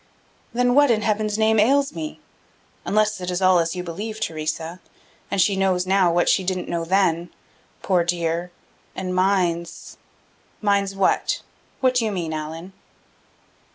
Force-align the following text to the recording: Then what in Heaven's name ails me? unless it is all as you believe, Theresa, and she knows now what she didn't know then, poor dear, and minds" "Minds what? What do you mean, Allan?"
Then 0.51 0.73
what 0.73 0.89
in 0.89 1.03
Heaven's 1.03 1.37
name 1.37 1.59
ails 1.59 1.93
me? 1.93 2.19
unless 2.85 3.21
it 3.21 3.29
is 3.29 3.39
all 3.39 3.59
as 3.59 3.75
you 3.75 3.83
believe, 3.83 4.19
Theresa, 4.19 4.79
and 5.29 5.39
she 5.39 5.55
knows 5.55 5.85
now 5.85 6.11
what 6.11 6.27
she 6.27 6.43
didn't 6.43 6.67
know 6.67 6.83
then, 6.83 7.29
poor 7.83 8.03
dear, 8.03 8.49
and 8.95 9.13
minds" 9.13 9.97
"Minds 10.59 10.95
what? 10.95 11.43
What 11.81 11.93
do 11.93 12.05
you 12.05 12.11
mean, 12.11 12.33
Allan?" 12.33 12.73